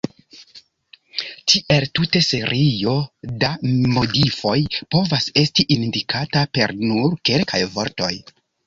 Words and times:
Tiel 1.51 1.85
tuta 1.99 2.21
serio 2.29 2.95
da 3.45 3.51
modifoj 3.99 4.57
povas 4.97 5.31
esti 5.47 5.71
indikita 5.79 6.49
per 6.59 6.79
nur 6.91 7.19
kelkaj 7.31 7.67
vortoj. 7.79 8.15